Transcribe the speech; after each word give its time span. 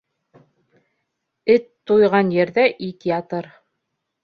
Эт 1.57 1.69
туйған 1.91 2.33
ерҙә 2.39 2.67
ит 2.91 3.09
ятыр. 3.13 3.53